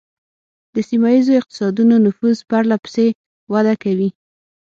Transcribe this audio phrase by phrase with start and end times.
[0.73, 3.05] د سیمه ایزو اقتصادونو نفوذ پرله پسې
[3.53, 4.09] وده کوي